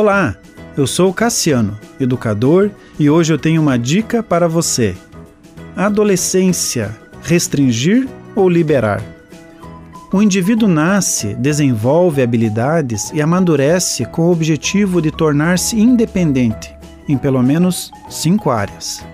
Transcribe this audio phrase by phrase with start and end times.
[0.00, 0.36] Olá,
[0.76, 4.94] eu sou Cassiano, educador, e hoje eu tenho uma dica para você.
[5.74, 9.02] Adolescência: restringir ou liberar?
[10.12, 16.72] O indivíduo nasce, desenvolve habilidades e amadurece com o objetivo de tornar-se independente
[17.08, 19.04] em pelo menos cinco áreas: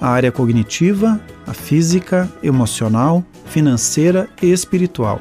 [0.00, 5.20] a área cognitiva, a física, emocional, financeira e espiritual.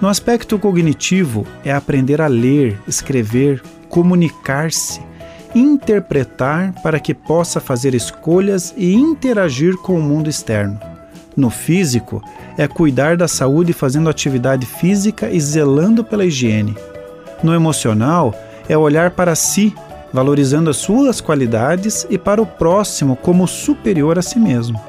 [0.00, 4.98] No aspecto cognitivo, é aprender a ler, escrever, comunicar-se,
[5.54, 10.80] interpretar para que possa fazer escolhas e interagir com o mundo externo.
[11.36, 12.22] No físico,
[12.56, 16.74] é cuidar da saúde fazendo atividade física e zelando pela higiene.
[17.42, 18.34] No emocional,
[18.70, 19.74] é olhar para si,
[20.14, 24.80] valorizando as suas qualidades e para o próximo como superior a si mesmo.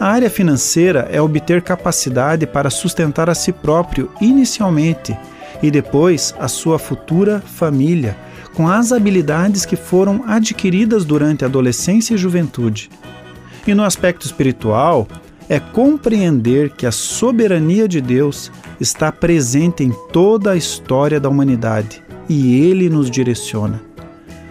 [0.00, 5.14] A área financeira é obter capacidade para sustentar a si próprio inicialmente
[5.62, 8.16] e depois a sua futura família,
[8.54, 12.88] com as habilidades que foram adquiridas durante a adolescência e juventude.
[13.66, 15.06] E no aspecto espiritual,
[15.50, 22.02] é compreender que a soberania de Deus está presente em toda a história da humanidade
[22.26, 23.89] e ele nos direciona.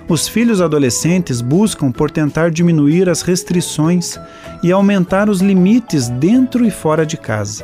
[0.10, 4.20] Os filhos adolescentes buscam por tentar diminuir as restrições
[4.64, 7.64] e aumentar os limites dentro e fora de casa.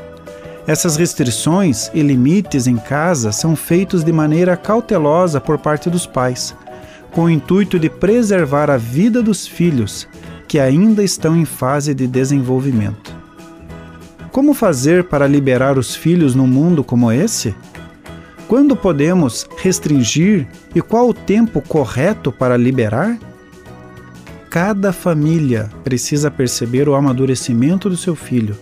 [0.67, 6.55] Essas restrições e limites em casa são feitos de maneira cautelosa por parte dos pais,
[7.11, 10.07] com o intuito de preservar a vida dos filhos
[10.47, 13.11] que ainda estão em fase de desenvolvimento.
[14.31, 17.55] Como fazer para liberar os filhos num mundo como esse?
[18.47, 23.17] Quando podemos restringir e qual o tempo correto para liberar?
[24.49, 28.55] Cada família precisa perceber o amadurecimento do seu filho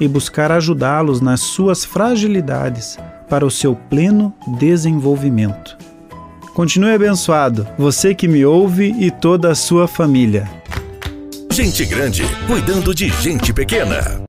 [0.00, 2.96] e buscar ajudá-los nas suas fragilidades
[3.28, 5.76] para o seu pleno desenvolvimento.
[6.54, 10.48] Continue abençoado, você que me ouve e toda a sua família.
[11.50, 14.20] Gente grande cuidando de gente pequena.